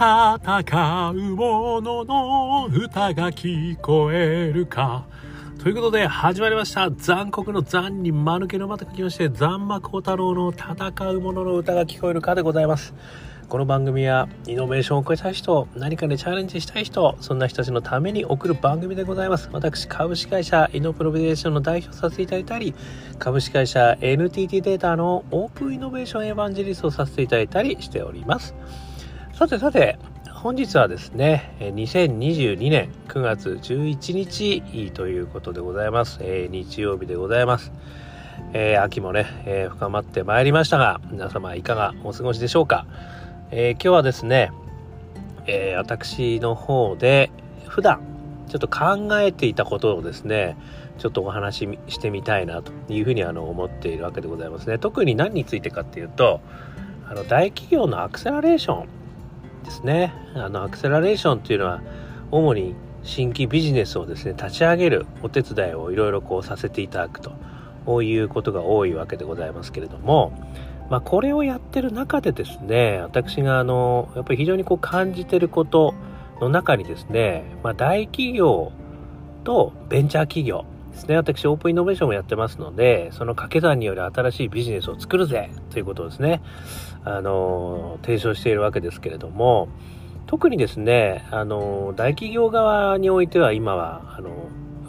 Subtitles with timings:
[0.00, 5.04] 戦う者の歌が聞こえるか。
[5.62, 6.90] ということで始まりました。
[6.90, 12.94] 残酷の残に間抜けのまた書きまして残魔高太郎の戦う者の歌が聞こえるかでございます。
[13.50, 19.50] この番組はイノベーションを超えたい人何かでチャレンジしたい人そんな人たちのために送る番組でございます。
[19.52, 22.74] 私株式会社イノプロビデーションの代表させていただいたり
[23.18, 28.54] 株式会社 NTT データのオープンイノベーションエヴァンジェリストをさせていただいたりしております。
[29.40, 29.98] さてさて
[30.34, 36.18] 本日はですね、2022年9月11日ということでございます。
[36.20, 37.72] えー、日曜日でございます。
[38.52, 42.84] えー、秋もね、えー、深まってまいりましたが、皆様いかがお過ごしでしょうか。
[43.50, 44.50] え今日はですね、
[45.46, 47.30] え私の方で
[47.66, 48.02] 普段
[48.46, 50.58] ちょっと考えていたことをですね、
[50.98, 54.76] ちょっとお話ししてみたいなというふうにあの思っているわけでございますね。
[54.76, 56.42] 特に何についてかっていうと、
[57.08, 58.99] あの大企業のアクセラレーション
[59.70, 61.80] ですねあのアクセラレーションっていうのは
[62.32, 70.32] 主に新規ビジネスをですね立ち上げるお手伝いをいろいろこうさせていただくということが多いわけでございますけれども、
[70.90, 75.94] まあ、これをやってる中でですね私があのやっぱり非常にこう感じてること
[76.40, 78.72] の中にですね、まあ、大企業
[79.44, 81.16] とベンチャー企業ですね。
[81.16, 86.42] 私、オープンイノベーションもやってますので、その掛け算による新しいビジネスを作るぜということですね、
[87.04, 89.68] あの、提唱しているわけですけれども、
[90.26, 94.34] 特にですね、あの、大企業側においては今は、あの、や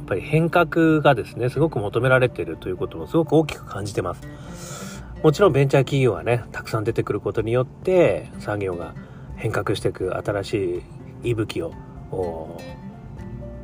[0.02, 5.04] っぱり変革がですね、すごく求められているということもすごく大きく感じてます。
[5.24, 8.94] もちろんベンチャー企業がね、たくさん出てくることによって、産業が
[9.36, 10.84] 変革していく新し
[11.24, 11.72] い息吹を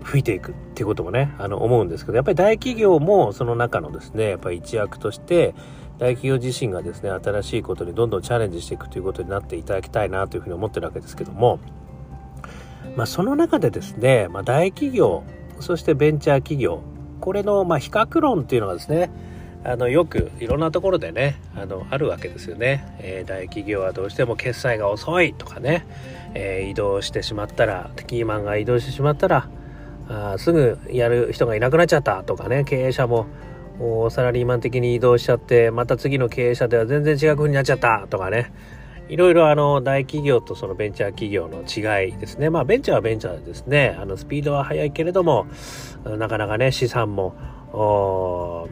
[0.04, 5.54] 吹いていくっていうこともね、あの、思うんですけど、やっぱり大企業もその中のですね、やっぱり一役として、
[6.00, 11.59] 大企業自身がですね、新しいことにどんどんチャレンジしていくということになっていただきたいなというふうに思ってるわけですけども、
[12.95, 15.23] まあ、その中でですね、まあ、大企業、
[15.60, 16.82] そしてベンチャー企業、
[17.20, 19.10] これの、ま、比較論っていうのがですね、
[19.64, 25.86] あのよくいろんなところでねあのあるわけですよね、えー、大企業はどうしても決済が遅いとかね、
[26.36, 29.50] えー、移動してしまったらキーマンが移動してしまったら
[30.08, 33.26] あすぐやる人がいなくなっちゃったとかね経営者も
[34.10, 38.52] サラリーマン的に移動しちゃってまた次の経営者では全然違う風になっちゃったとかね。
[39.10, 42.49] いろいろあの大企業とそのベンチャー企業の違いですね。
[42.49, 43.95] まあベンチャーはベンチャーですね。
[43.99, 45.48] あのスピードは速いけれども
[46.04, 47.33] なかなかね資産も
[47.71, 48.67] コ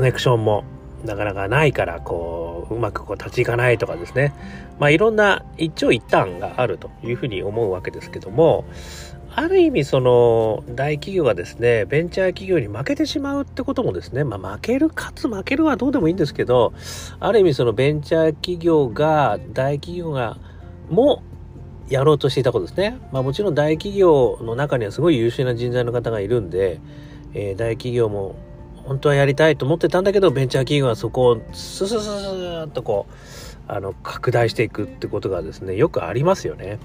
[0.00, 0.64] ネクションも
[1.04, 4.32] なかなかないからこううまくこう立ち行かないとかですね。
[4.78, 8.64] まあいろんな一長一短があるというふうに思うわけですけども
[9.36, 16.72] ある意味その大企業がですねベンチャー企業に負けてしまうってこともですね、まあ、負けるかつ負けるはどうでもいいんですけど
[17.18, 20.36] ある意味そのベンチャー企業が大企業が
[20.88, 21.22] も
[21.88, 26.80] やろうとしていたことですね、まあ、もちろん大企業の中にはすごい優秀な人材の方がいるんで、
[27.34, 28.36] えー、大企業も
[28.84, 33.14] 本当はやりたいと思ってたんだけどベンチャー企業はそこをススススっとこう
[33.66, 36.78] あの拡大していくってことがですねよくありますよね。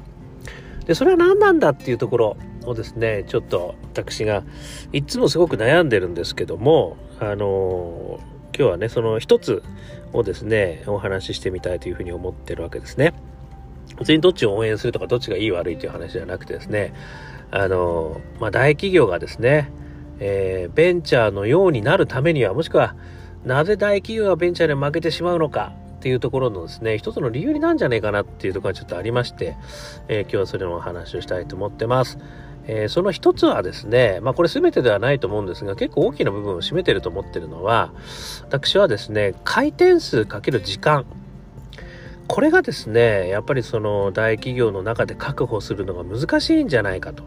[0.89, 4.43] でそれは何なんだっていうところをですねちょっと私が
[4.91, 8.19] いつもすごく悩んでるんですけどもあの
[8.57, 9.61] 今日はねその一つ
[10.13, 13.13] をですねお話ししてみたいというふうに思ってるわけですね。
[13.99, 16.91] 別にどっちを応援するとかどっちがいい悪いという話じゃなくてですね
[17.51, 19.71] あのまあ大企業がですね、
[20.17, 22.95] えー、ベンチャーのようになるためにはもしくは
[23.45, 29.57] なぜ大企業がベンチャーで負けてしまうのかっていうところのですね、一つの理由になんじゃねえかなっていうところがちょっとありまして、
[30.07, 32.17] えー、今日はそれのお話をしたいと思ってます。
[32.67, 37.91] えー、その一つはですね、まあこれ全てではないと思うんですが、結構大きな部分を占めてると思ってるのは、
[38.43, 41.05] 私はですね、回転数かける時間。
[42.27, 47.23] これがですね、やっぱりその大企業の中で確保するのが難しいんじゃないかと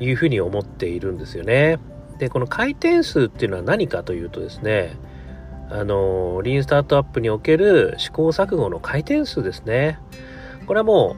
[0.00, 1.78] いうふうに思っているんですよね。
[2.18, 4.96] で、この回転数っていうのは何かというとですね、
[5.70, 9.98] あの、リーンスタートアップにおける試行錯誤の回転数ですね。
[10.66, 11.16] これはも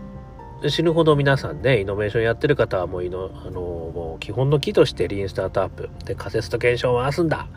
[0.62, 7.48] う、死ぬほど皆さんね、イノベーションやってる方はもうイノ、あの、もう基本の木としてリーンスタートアップで仮説と検証を回すんだ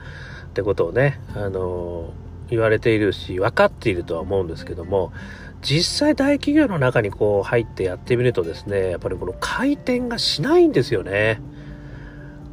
[0.48, 2.12] ってことをね、あの、
[2.50, 5.12] 言われているし、分かっているとは思うんですけども、
[5.62, 11.42] 実際大企業の中にこう入ってやってみるとですね、やっぱりこの回転がしないんですよね。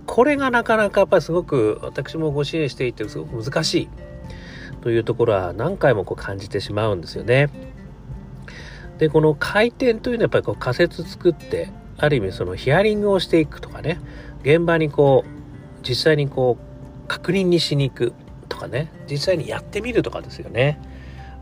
[0.06, 3.88] これがなかなかやっぱりすごく私もご支援していてすごく難しい。
[4.86, 7.48] というところは何回もこう感じてしまうんですよね。
[8.98, 13.98] で、この回転というのはやっぱりこう仮説作って、ある意味そのヒアリングをしていくとかね、
[14.42, 15.28] 現場にこう、
[15.82, 18.12] 実際にこう、確認にしに行く
[18.48, 20.78] とかね、実際にやってみるとかですよね。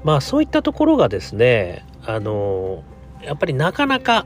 [0.05, 2.83] まあそういったところがですね、あの、
[3.23, 4.25] やっぱりなかなか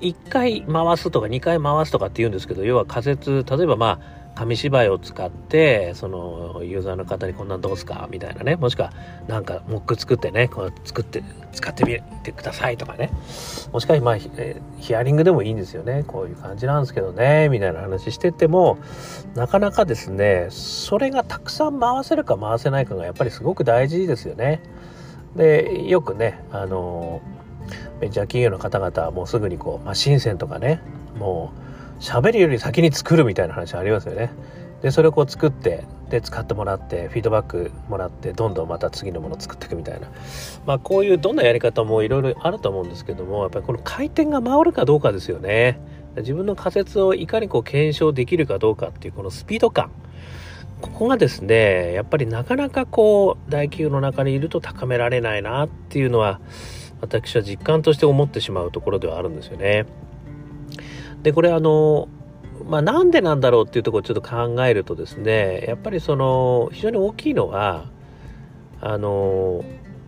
[0.00, 8.08] 1回回すとか2回回すとかって言うんですけど要は仮説例えばまあ紙芝居を使ってそのユーザーの方にこんなんどうすか？
[8.10, 8.56] みたいなね。
[8.56, 8.90] もしくは
[9.28, 11.22] なんかモック作ってねこう作って
[11.52, 13.10] 使ってみてくださいとかね。
[13.70, 14.16] もしくはまあ
[14.78, 16.04] ヒアリングでもいいんですよね。
[16.06, 17.50] こういう感じなんですけどね。
[17.50, 18.78] みたいな話してても
[19.34, 24.62] なかなかですねそれがたくさん回せるか回せないかがやっぱりすごく大事ですよね。
[25.36, 27.20] でよくねあの
[28.00, 30.80] ベンチャー企業の方々はもうすぐにこうマシン線とかね
[31.18, 31.69] もう
[32.00, 34.30] 喋るより先に作るみたいな話ありますよね。
[34.82, 40.08] でそれをこう作ってで使ってもらってフィードバックもらってどんどんまた次のものを作っていくみたいな
[40.66, 45.78] まあこういうどんなやり方もいろいろあると思うんですけどもやっぱりこの回転が回るかどうかですよね
[46.16, 49.90] 自分の仮説をいかにこう検証できるかどうかっていうこのスピード感
[50.80, 56.40] ここがですねやっぱりなかなかこう大企業の中にいると高められないなっていうのは
[57.02, 59.86] 私は実感として思ってしまうところではあるんですよね。
[61.22, 62.08] でこれあの
[62.66, 67.86] まあ、なんでなんだろうっていうところをちょっと考えるとですねやっぱりその非常に大きいのは
[68.80, 69.64] あの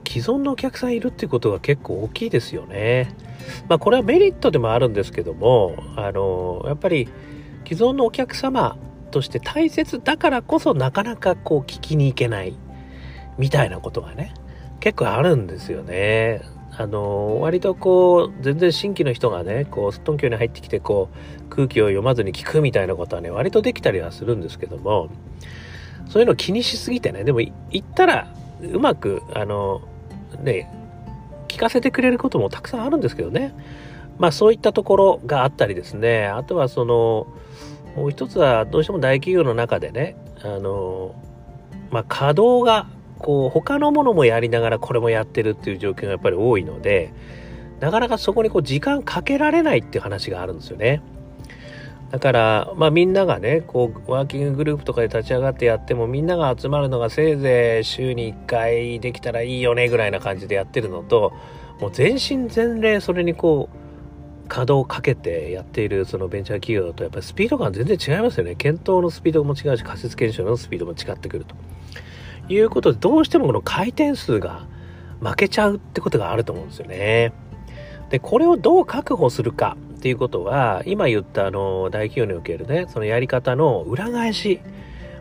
[0.07, 3.15] 既存のお客さんいるっていうことが結構大きいですよね。
[3.69, 7.09] まあこれはメリットでもあるんですけどもあのやっぱり
[7.67, 8.77] 既存のお客様
[9.11, 12.57] として大切だからこそなかなかこう聞きに行けない
[13.39, 14.35] みたいなことがね
[14.81, 16.43] 結構あるんですよね。
[16.75, 25.11] あの割とこう全然新規の人がねこうすっとんきょうに入ってきてこう空気を読まずに聞くみたいなことはね割とできたりはするんですけども
[26.09, 29.83] そういうの気にしすぎてねでも言ったらうまくあの
[30.41, 30.71] ね
[31.49, 33.55] 聞かせてくれることもたくさんあるんですけどね。
[34.19, 36.27] まあそういったところがあったりですね。
[36.27, 37.27] あとはその
[37.97, 41.15] もう一つはどうしても大企業の中でねあの
[41.91, 42.89] まあ稼働が
[43.23, 47.13] こう他のものもやりながらこれもやってるっていう状況がやっぱり多いので
[47.81, 51.03] なかなかそこにこう時間かけられないっていう話があるんですよね。
[52.13, 61.33] だから、まあみんながね、こう、ワーキンググループとかで立ち上がってやっても、みんなが集まるのがせいぜい週に1回できたらいいよね、ぐらいな感じでやってるのと、
[61.81, 68.57] もう全身全霊それにこう、稼働をかけてやっているそのベンチャー企業だと、やっぱりスピード感全然違いますよね。
[68.57, 71.55] 検討のスピードも違うし、仮説検証のスピードも違ってくると。
[72.49, 74.67] いうことで、どうしてもこの回転数が
[75.21, 77.33] 負けちゃうってことがあると思うんですよね。
[78.11, 84.61] で、これをどう確保するかっていうことは、今言ったあの、大企業におけるね、そのやり方の裏返し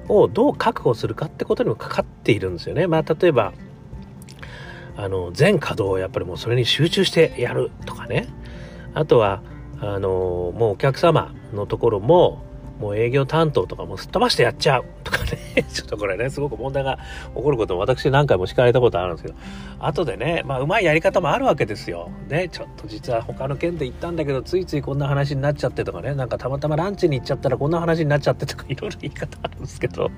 [0.10, 2.88] をどう確保するかってことにもかかっているんですよね。
[2.88, 3.54] まあ、例えば、
[4.98, 8.28] あの、全稼働をやっぱりもうそれに集中してやるとかね。
[8.94, 9.42] あとは、
[9.80, 10.10] あの、
[10.56, 12.44] もうお客様のところも、
[12.82, 16.98] もう営業担当とかもすっ飛ばしてやっちゃうとかね、 ちょっとこれね、すごく問題が
[17.36, 19.36] 起こることも私何回も叱られたことあるんですけど、
[19.80, 22.10] 後でね、まあうまいやり方もあるわけですよ。
[22.28, 30.10] ね、ちょっと実は他の県で行ったんだけど、ついついこんな話になっちゃってとかね、なんかたまたまランチに行っちゃったらこんな話になっちゃってとかいろいろ言い方あるんですけど、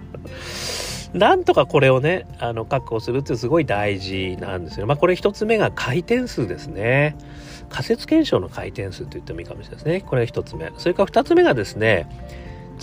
[1.13, 4.88] なんとかこれをね、あの、確保するってすごい大事なんですよ。
[4.88, 7.18] まあこれ一つ目が回転数ですね。
[7.74, 10.01] 仮説検証の回転数と言ってもいいかもしれないですね。
[10.01, 10.71] これが一つ目。
[10.77, 12.07] それから二つ目がですね、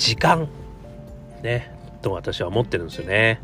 [0.01, 0.49] 時間。
[1.43, 1.71] ね。
[2.01, 3.43] と私は思ってるんですよね。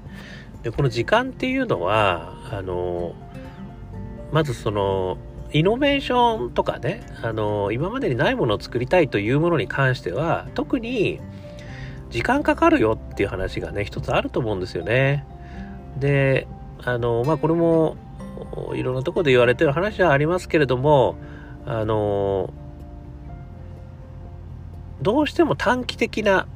[0.62, 3.14] でこの時間っていうのはあの
[4.32, 5.18] まずその
[5.52, 11.20] イノベーションとかねあの今までにないものを作りたいというものに関しては特に
[12.08, 15.26] 時間かかるよっていう話がね一つあると思うんですよね。
[15.98, 16.48] で
[16.82, 17.98] あのまあこれも
[18.74, 21.16] いろんなとこで言われてる話はありますけれども
[21.66, 22.50] あの
[25.02, 26.46] どうしても短期的な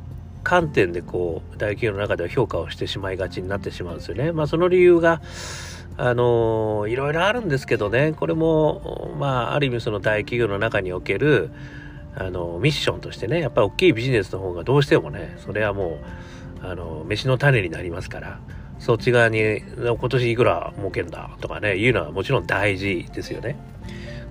[0.42, 4.32] 観点でこう大企業の中では評価をしてしまいがちになってしまうんですよね。
[4.32, 5.20] まあその理由が
[5.96, 11.50] あのいろいろあるんですけどねこれもまあある意味その大企業の中における
[12.16, 15.98] あのミッションとしてねやっぱり大きいビジネスの方がどうしてもねそれはも
[16.62, 18.40] うあの飯の種になりますから
[18.78, 23.58] そっち側に今年いくら儲けるんだとかねいうのはもちろん大事ですよね。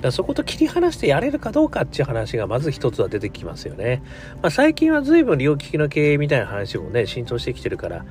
[0.01, 4.01] だそこと切り離してやれるかどうかっていう話がまず一つは出てきますよね。
[4.41, 8.05] まあ、最近は随分両利きの経営みたいな話もね、浸透してきてるから、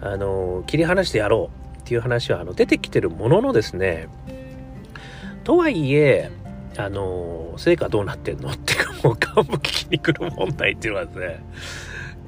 [0.00, 4.08] あの、切り離してやろうっていう話はあの出てきてるもののですね、
[5.44, 6.30] とはいえ、
[6.78, 11.44] あの、成果どうなってんのっていうか、もう幹部聞きに来る問題っていうのはですね、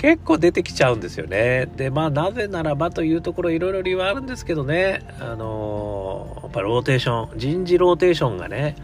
[0.07, 1.67] 結構出てきちゃうんですよね。
[1.75, 8.77] で、まあなぜならばというところいろいろ理由はあるんですけどね、あのやっぱローテーション、人事ローテーションがね、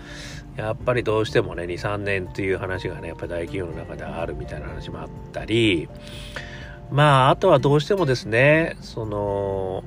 [0.56, 5.88] やっぱりどうしてもね、2、3年っていう話がね、やっぱ大企業の中であるみたいな話もあったり、
[6.90, 9.84] まああとはどうしてもですね、その、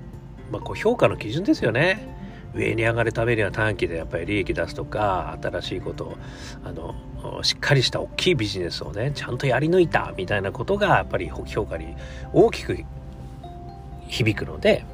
[0.54, 2.16] まあこう評価の基準ですよね。
[2.54, 6.18] 上に上がるためには短期でやっぱり利益出すとか新しいことを
[6.64, 6.96] あの
[7.44, 11.96] しっかりした大きいビジネスをねちゃんとやり抜いたみたいなことがやっぱり評価に
[12.34, 12.78] 大きく
[14.08, 14.86] 響くので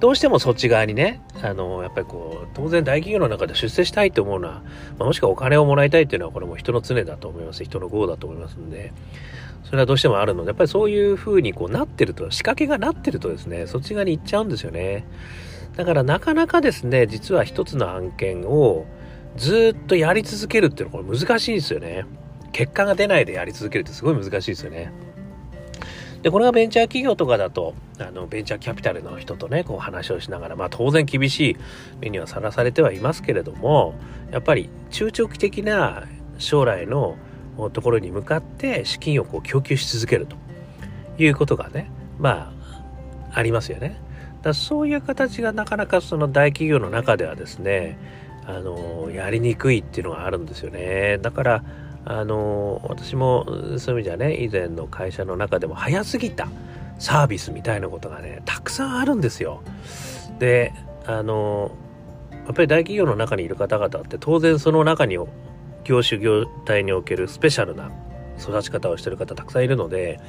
[0.00, 4.62] どうしてもそっち側にねあのやっぱりこう当然大企業の中で出世したいと思うのは、
[4.98, 7.64] まあ、もしくはお金をもらいたいっていうのはこれも人の常だと思います。
[7.64, 8.92] 人の業だと思いますんで。
[9.64, 15.04] それはどうしてもあるのでやっぱりそういう風にこうなってると仕掛けがなってるとですねそっち側に行っちゃうんですよね。
[15.76, 18.86] だからなかなかですね実は一つの案件を
[19.38, 22.04] ずっとやり続けるっていうのはこれ難しいですよね
[22.52, 24.92] 結果が出ないでやり続けるってすごい難しいですよね
[26.22, 31.56] でこれがベンチャー企業とかだとあのベンチャーキャピタルの人とねこう話をしながらまあ当然厳しい
[32.00, 33.94] 目にはさらされてはいますけれども
[34.32, 36.04] やっぱり中長期的な
[36.38, 37.16] 将来の
[37.72, 40.36] ところに向かって資金をこう供給し続けると
[41.22, 42.52] いうことがねま
[43.32, 44.00] あありますよね。
[44.42, 47.98] だそういう形がなかなかその大企業の中ではですね
[48.48, 51.18] あのやりにくいっていうのがあるんですよね。
[51.20, 51.64] だから
[52.06, 53.44] あの私も
[53.76, 56.48] そういう意味じゃね以前の会社の中でも早すぎた
[56.98, 59.62] サービスみたいなことがねたくさんあるんですよ。
[60.38, 60.72] で
[61.04, 61.72] あの
[62.46, 65.18] やっぱり大企業の中にいる方々って当然その中に
[65.84, 67.90] 業種業態におけるスペシャルな
[68.40, 70.20] 育ち方をしてる方たくさんいるので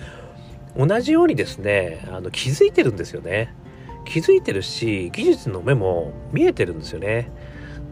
[0.76, 3.54] 同じようにですねあの気づいてるんですよね
[4.04, 7.32] 気づいてるし技術の目も見えてるんですよね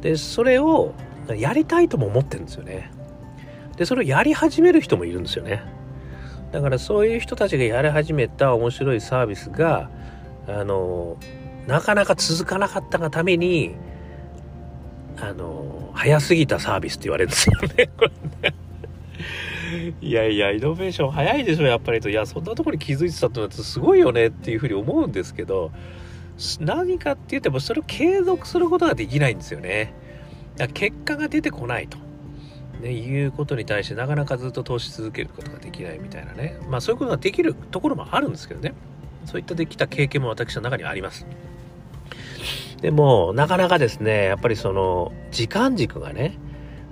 [0.02, 0.94] でそれを
[1.36, 2.92] やりたいとも思ってるんですよね。
[3.78, 5.64] でそれをやり始める人もいるんですよね。
[6.52, 9.90] だからそういう人たちがやり始めた面白いサービスが
[10.48, 11.18] あの
[11.68, 13.76] なかなか続かなかったがために
[15.20, 17.90] あの早すぎたサービスって言われるんですよね。
[20.02, 22.10] いやいやイノベーション早いでしょやっぱりと。
[22.10, 25.72] いやそんなところに気づいてたってのはすごいよねっていうふうに思うんですけど
[26.60, 29.94] 何かって言ってもそれを継続することができないんですよね。
[30.74, 31.98] 結果が出てこないと。
[32.82, 36.60] ね、いうことに対してなかなかずっと投資続けることができないみたいなね。
[36.70, 38.74] まあそういうことができるところもあるんですけどね。
[39.26, 41.26] そういったできた経験も私の中にはあります。
[42.82, 46.38] でもなかなかですねやっぱりその時間軸がね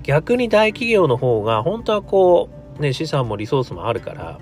[0.04, 4.40] 逆に大企業の方が本当はこうね資産もリソースもあるから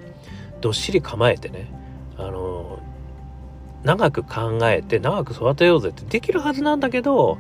[0.62, 1.72] どっしり構えてね
[2.18, 2.80] あの
[3.84, 7.38] 長く考えて長く育てようぜってできるはずなんだけど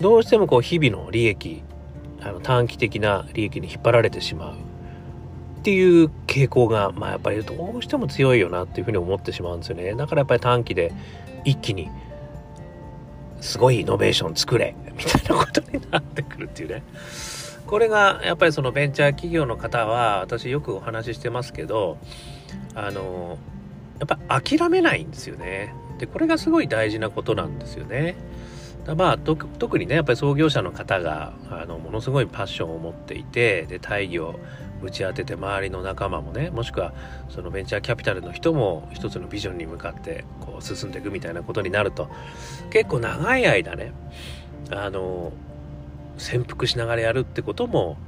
[0.00, 1.62] どうしてもこう日々の利益
[2.20, 4.54] あの短期的な利益に引っ張られてしまう。
[5.58, 9.92] っていう傾向が、まあ、やっぱりどうしても強いよなっていうふうに思ってしまうんですよね。
[9.94, 10.92] だからやっぱり短期で
[11.44, 11.90] 一気に
[13.40, 16.82] すごいイノベーション作れみたいなことになってくるっていうね。
[17.66, 21.98] これがやっぱりそのベンチャー企業の方は私よくお話ししてますけど
[22.74, 23.36] あの
[23.98, 25.74] やっぱ諦めないんですよね。
[25.98, 28.16] でこれがすごい大事なことなんですよね。
[28.84, 34.38] だまあ特にねやっぱり創業者の方があのものすごいパッションを持っていてで大義を
[34.82, 36.94] 打ち当てて周りの仲間もねもしくは
[37.28, 42.08] そのベンチャーキャピタルの人も一つのビジョンに向かってこう進んでいくみたいなことになると
[42.70, 43.92] 結構長い間ね
[44.70, 45.32] あの
[46.16, 47.98] 潜伏しながらやるってことも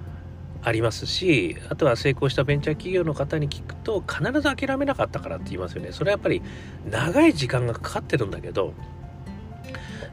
[0.63, 6.43] ありますしあとは成功したベンチャー企業の方に聞くと必ず諦めなかったからって言いますよねそれはやっぱり
[6.91, 8.75] 長い時間がかかってるんだけど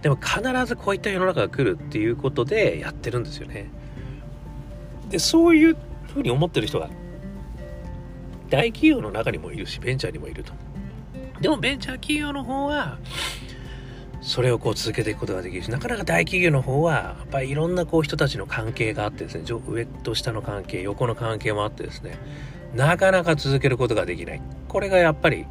[0.01, 3.70] でも必ずこういった世の中が来るっていうことでやってるんですよね。
[5.10, 5.77] でそういう
[6.13, 6.89] ふうに思ってる人が
[8.50, 10.54] 大企業の中にもいるしベンチャーにもいると。
[11.42, 12.98] でもベンチャー企業の方は
[14.28, 22.18] それをこう続けていくことができるしなかなか大企業の方はやっぱりいろんなこう人たちの関係があってですね上と下の関係横の関係もあってですね
[22.76, 25.46] なかなか続けることができないこれがやっぱり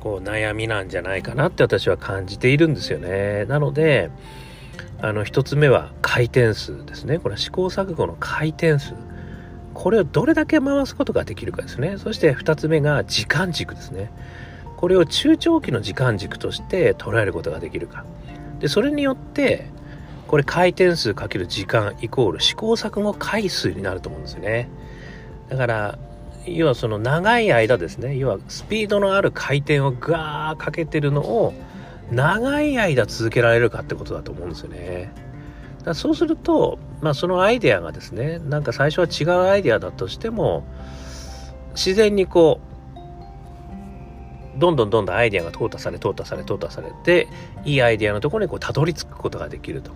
[0.00, 3.44] こう悩みなんじゃないかなって私は感じているんですよね。
[3.46, 4.10] なので、
[5.00, 7.18] あの一つ目は回転数ですね。
[7.18, 8.94] これは試行錯誤の回転数。
[9.74, 11.98] これをどれだけ回すことができるかですね。
[11.98, 14.10] そして二つ目が時間軸ですね。
[14.78, 18.04] これを中長期の時間軸として捉えることができるか。
[18.60, 19.66] で、それによって、
[20.28, 24.68] これ回転数かける時間イコール試行錯誤回数になると思うんですよね。
[25.48, 25.98] だから、
[26.46, 31.52] 要はその長い間ですね要はスピードのある回転をガーかけてるのを
[32.10, 35.12] 長い間続けられるかってことだと思うんですよね。
[35.84, 40.64] だそうすると、まあ、そのアイデアがですねなんか最初は違うアイデアだとしても
[41.72, 42.67] 自然にこう
[44.58, 47.28] どんどんどんどんアイデアが淘汰され淘汰され淘汰されて
[47.64, 49.92] いいアイデアのところにこうたどり着くことができると。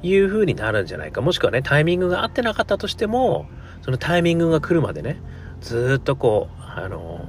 [0.00, 1.22] いうふうになるんじゃないか。
[1.22, 3.46] もしくはねタイミングが合ってなかったとしても
[3.82, 5.20] そのタイミングが来るまでね
[5.60, 7.26] ずっとこうあの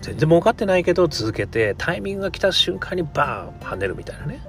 [0.00, 4.42] 全然儲かってないけど続けてタイミングが来た瞬間にバーン跳ねるみたいなね。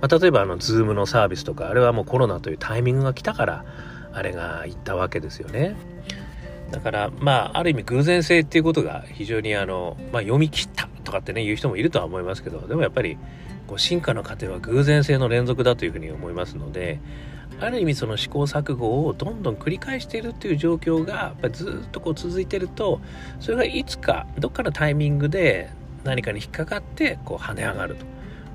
[0.00, 3.64] まあ、例えばあの、ズームのサービスとか、あれはもうコロナというタイミングが来たから、
[4.12, 5.76] あれが行ったわけですよね。
[6.70, 13.16] だから、まあ、ある意味偶然性っていうことが非常にあの、まあ、読み切ったとかってね、言う人もいるとは思いますけど、でもやっぱり、
[13.66, 17.00] こう進化の過程は偶然性の連続だというふうに思いますので、
[17.60, 23.00] ある意味その試行錯誤をどんどん繰り返しているっていう状況がやっぱずっとこう続いてると
[23.40, 25.70] それがいつかどっかのタイミングで
[26.04, 28.06] 何かに引っかかってこう跳ね上がると。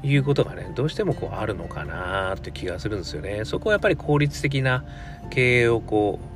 [0.06, 3.46] いうことがねどうしてもこうあるのかなって気がするんですよね。
[3.46, 4.84] そこはやっぱり効率的な
[5.30, 6.33] 経営をこう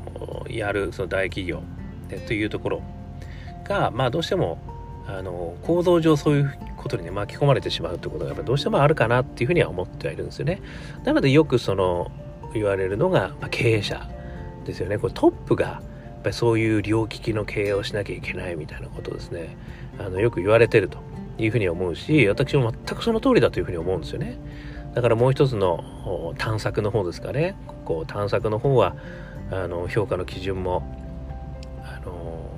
[0.50, 1.62] やるその大企業
[2.28, 2.82] というところ
[3.64, 4.60] がまあどうしても
[5.08, 10.62] あの構造上そういうことにね巻き込まれてしまうってことがやっぱどうしてもあるかなっていうふうには思ってはいるんですよね。
[11.04, 12.12] なのでよくその
[12.54, 14.10] 言われるのが、まあ、経営者
[14.66, 14.98] ですよね。
[14.98, 15.82] これトップがや
[16.20, 19.56] っぱりそういう両利きの経営をしなきゃいけないみたいなことですね。
[20.00, 21.00] あのよく言われてると
[21.38, 24.38] いうふうに思うし私も全くその通りだというふうに思うんですよね。
[24.94, 27.56] だからもう一つの探索の方ですかね。
[27.86, 28.96] こう探索の方は
[29.52, 30.84] あの評価の基準も
[31.84, 32.50] あの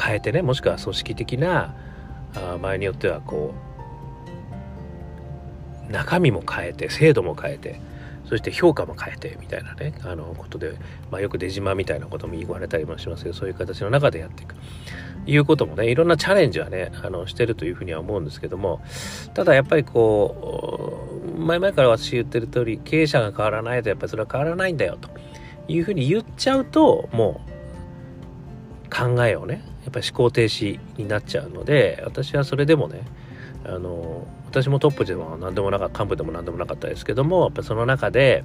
[0.00, 1.74] 変えてねもしくは組織的な
[2.34, 3.54] あ場合によってはこ
[5.88, 7.80] う中身も変えて制度も変えて
[8.26, 10.74] そして評価も変えてみたいなねあのことで、
[11.10, 14.54] まあ、よく出島みたいなことも言われたりもしますけどそういう形の中でやっていく。
[15.26, 18.80] いうこともねいろんなチャレンジはねあのしてるというふうには思うんですけども
[19.34, 21.06] ただやっぱりこ
[21.36, 25.10] う前々から私言ってる通り経営者が変わらないとやっぱりそれは変わらないんだよと。
[25.72, 33.02] いうふうに言っちゃうともう考えをねやっぱり思考停止になっちゃうので私はそれでもね
[33.64, 38.44] あの私もトップでも何でもなかった幹部でも何でもなかったですけどもやっぱその中で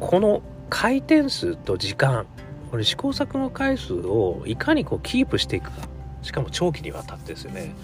[0.00, 2.26] この回転数と時間
[2.70, 5.88] これ試行錯誤回数をいかにこうキープしていくか
[6.22, 7.74] しかも長期にわたってですよね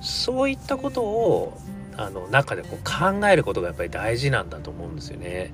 [0.00, 1.58] そういったことを
[1.96, 5.52] あの中でこう考えることがやっぱり大事なんだと思うんですよね。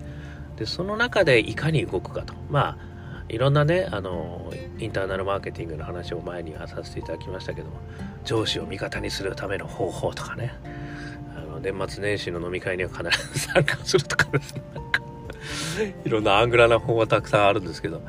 [0.58, 2.34] でその中でいかに動くかと。
[2.50, 2.88] まあ
[3.28, 7.76] いろんなねあのインターナルマーケティングの話を前にはさせていただきましたけども
[8.24, 10.54] 上司を味方にするための方法とかね。
[11.36, 14.62] あの年末年始の飲み会には必ず参加するとかですね。
[16.04, 18.02] いろんなアングラな方法はたくさんあるんですけど。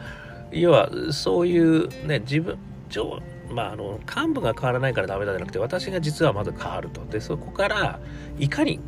[0.52, 2.58] 要はそういうね自分
[2.90, 7.06] 上まああの幹部が変わらないからダメだじゃなくて私が実はまず変わると。
[7.06, 8.00] でそこから
[8.40, 8.80] いかに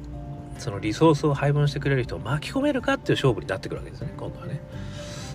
[0.62, 4.62] そのリソースを配分してくれる人を巻き込めるかっていう勝負になってくるわけですね今度はね。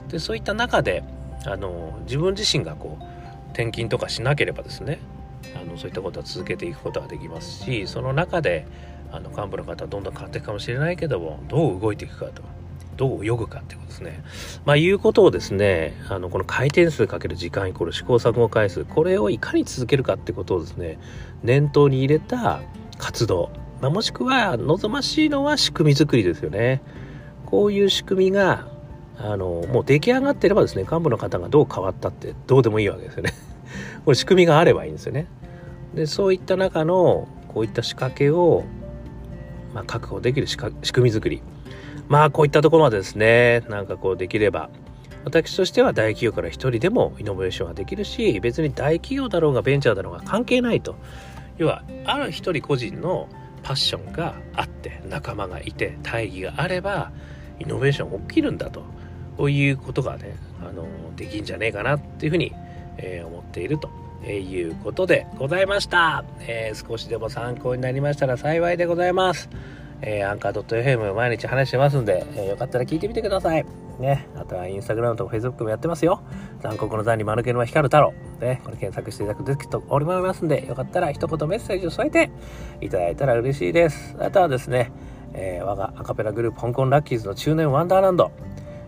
[0.09, 1.03] でそういった中で
[1.45, 3.05] あの自分自身がこう
[3.51, 5.01] 転勤とかしなければですね
[5.61, 8.67] あのそういったことは続けていくことができますしその中で
[9.11, 12.43] あの幹部の方はどんどん変わっていくかもしれないけどもどう動いていくかと
[12.97, 14.25] どう泳ぐかっていうことですね。
[14.65, 20.99] まあ、いうことをですね、あの、この回転数かける時間イコール試行錯誤回数、これをいかに続けるかってことをですね、
[21.43, 22.63] 念頭に入れた
[22.99, 26.83] 活動、まあ、もしくは望ましいのは仕組み作りですよね。
[27.45, 28.69] こういう仕組みが
[29.19, 33.33] あのもう出来上がってればですね幹部の方がどう変わったってどうでもいいわけですよね。
[34.05, 35.27] これ仕組みがあればいいんですよね。
[35.95, 38.65] でそういった中のこういった仕掛けを、
[39.75, 41.43] まあ、確保できる仕組み作り。
[42.09, 44.71] まあこういったところまでですねなんかこうできれば
[45.25, 50.95] 私としては大企業から一人でもイノベーションができるし別に大企業だろうがベンチャーだろうが関係ないと。
[51.59, 53.29] 要はある一人個人の
[53.67, 57.11] パッションがあって仲間がいて大義があれば
[57.59, 58.85] イノベーション起きるんだと
[59.39, 62.53] ういうことがね、あの、できんじゃねえかなっていうふうに、
[62.97, 63.91] えー、思っていると。
[64.25, 69.49] えー、いうことでございました、えー、少しでも参考になりましたら幸いでございます。
[70.01, 73.86] えー、アンカー .fm 毎日話してますんで、えー、よかったら聞いてみてください。
[73.99, 74.29] ね。
[74.37, 76.23] あとはインスタグラムとフェイスブックもやってますよ。
[76.61, 78.13] 残酷の残に丸けのは光る太郎。
[78.41, 78.61] ね。
[78.65, 82.31] これ検索していただくときとおりますんで、よかったら一言メッセージを添えて
[82.81, 84.17] いただいたら嬉しいです。
[84.19, 84.93] あとはですね、
[85.35, 88.31] えー、我がアカペラグループ香港ラッキーズの中年ワンダーランド。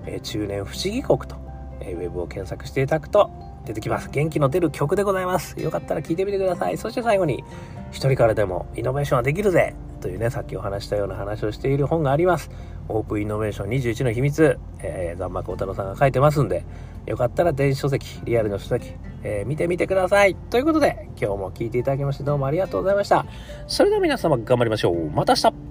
[0.09, 1.37] え中年不思議国と、
[1.81, 3.31] えウェブを検索していただくと
[3.67, 4.09] 出てきます。
[4.11, 5.61] 元気の出る曲でございます。
[5.61, 6.79] よかったら聴いてみてください。
[6.79, 7.45] そして最後に、
[7.91, 12.51] 一人からでもイノベーションはできるぜというね、さっきお話したような話をしている本があります。
[12.89, 16.65] オープンイノベーション21の秘密、えー、ザンマコ太郎さんが書いてますんで、
[17.07, 20.35] よかったら電子書籍、リアルの書籍、えー、見てみてください。
[20.35, 23.27] ということで、今日も聴いていただきましてどうもありがとうございました。
[23.67, 25.11] それでは皆様頑張りましょう。
[25.11, 25.68] また明日